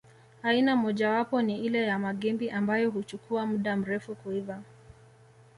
[0.43, 4.61] Aina mojawapo ni ile ya magimbi ambayo huchukua muda mrefu kuiva